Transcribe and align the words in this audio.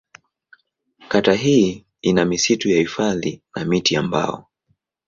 Kata 1.07 1.33
hii 1.33 1.85
ina 2.01 2.25
misitu 2.25 2.69
ya 2.69 2.77
hifadhi 2.77 3.41
na 3.55 3.65
miti 3.65 3.93
ya 3.95 4.03
mbao. 4.03 4.47